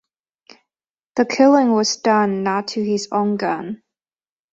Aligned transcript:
The 1.15 1.25
killing 1.27 1.73
was 1.73 1.97
done 1.97 2.41
not 2.41 2.69
to 2.69 2.83
his 2.83 3.09
own 3.11 3.37
gun. 3.37 3.83